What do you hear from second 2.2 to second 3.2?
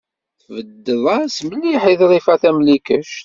Tamlikect.